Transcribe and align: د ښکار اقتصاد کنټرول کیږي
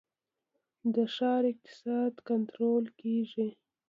د 0.93 0.95
ښکار 1.13 1.43
اقتصاد 1.51 2.13
کنټرول 2.29 2.85
کیږي 2.99 3.47